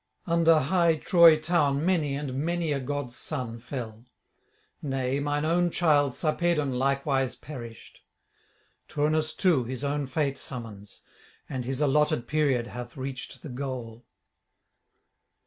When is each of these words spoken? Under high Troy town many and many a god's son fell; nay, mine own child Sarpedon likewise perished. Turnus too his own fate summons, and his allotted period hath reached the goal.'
Under 0.25 0.57
high 0.59 0.95
Troy 0.95 1.37
town 1.37 1.85
many 1.85 2.15
and 2.15 2.33
many 2.33 2.71
a 2.71 2.79
god's 2.79 3.15
son 3.15 3.59
fell; 3.59 4.07
nay, 4.81 5.19
mine 5.19 5.45
own 5.45 5.69
child 5.69 6.15
Sarpedon 6.15 6.71
likewise 6.71 7.35
perished. 7.35 8.01
Turnus 8.87 9.35
too 9.35 9.63
his 9.65 9.83
own 9.83 10.07
fate 10.07 10.39
summons, 10.39 11.01
and 11.47 11.65
his 11.65 11.81
allotted 11.81 12.27
period 12.27 12.65
hath 12.65 12.97
reached 12.97 13.43
the 13.43 13.49
goal.' 13.49 14.07